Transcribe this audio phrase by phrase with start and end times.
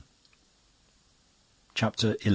[1.75, 2.29] CHAPTER XI.